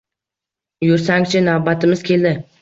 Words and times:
Yursang-chi, 0.87 1.43
navbatimiz 1.49 2.03
keldi 2.11 2.35